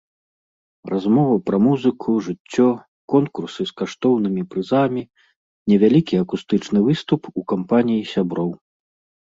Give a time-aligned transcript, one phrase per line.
[0.93, 2.65] Размова пра музыку, жыццё,
[3.15, 5.03] конкурсы з каштоўнымі прызамі,
[5.75, 8.51] невялікі акустычны выступ у кампаніі сяброў.